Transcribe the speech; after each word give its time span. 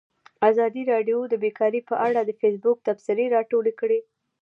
ازادي 0.49 0.83
راډیو 0.91 1.19
د 1.27 1.33
بیکاري 1.43 1.81
په 1.89 1.95
اړه 2.07 2.21
د 2.25 2.31
فیسبوک 2.41 2.77
تبصرې 2.87 3.25
راټولې 3.35 3.73
کړي. 3.79 3.99